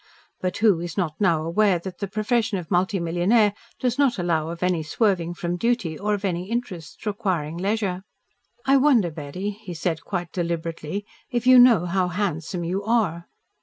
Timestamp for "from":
5.35-5.57